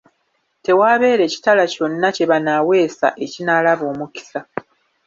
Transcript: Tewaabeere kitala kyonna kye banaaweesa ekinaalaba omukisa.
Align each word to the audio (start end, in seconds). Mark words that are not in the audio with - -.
Tewaabeere 0.63 1.25
kitala 1.33 1.63
kyonna 1.73 2.09
kye 2.15 2.25
banaaweesa 2.31 3.07
ekinaalaba 3.25 3.83
omukisa. 3.93 4.39